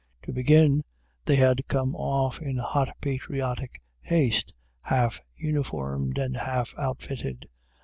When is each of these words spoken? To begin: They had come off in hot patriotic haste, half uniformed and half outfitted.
To 0.23 0.31
begin: 0.33 0.83
They 1.25 1.35
had 1.35 1.67
come 1.67 1.93
off 1.95 2.41
in 2.41 2.57
hot 2.57 2.89
patriotic 3.01 3.83
haste, 4.01 4.51
half 4.85 5.21
uniformed 5.35 6.17
and 6.17 6.35
half 6.37 6.73
outfitted. 6.75 7.47